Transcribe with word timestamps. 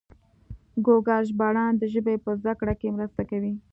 ګوګل 0.85 1.23
ژباړن 1.29 1.71
د 1.77 1.83
ژبې 1.93 2.15
په 2.23 2.31
زده 2.39 2.53
کړه 2.59 2.73
کې 2.79 2.93
مرسته 2.95 3.21
کوي. 3.29 3.53